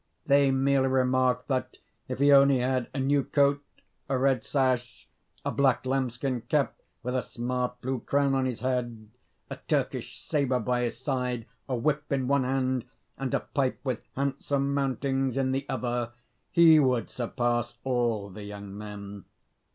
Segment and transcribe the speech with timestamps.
[0.25, 3.63] They merely remarked, that if he only had a new coat,
[4.09, 5.07] a red sash,
[5.45, 9.11] a black lambskin cap with a smart blue crown on his head,
[9.51, 12.85] a Turkish sabre by his side, a whip in one hand
[13.19, 16.13] and a pipe with handsome mountings in the other,
[16.49, 19.25] he would surpass all the young men.